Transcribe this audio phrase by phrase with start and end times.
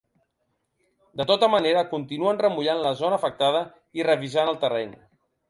[1.21, 3.63] De tota manera, continuen remullant la zona afectada
[4.01, 4.99] i revisant el terreny.